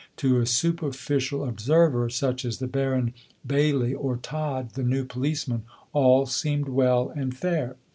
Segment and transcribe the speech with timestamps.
[0.17, 3.13] To a superficial observer, such as the Baron
[3.45, 5.61] Bailie or Todd, the new policeman,
[5.93, 7.75] all seemed well and fair.